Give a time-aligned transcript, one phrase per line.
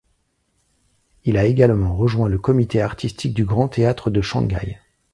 [1.25, 4.79] Il a également rejoint le comité artistique du Grand Théâtre de Shanghai.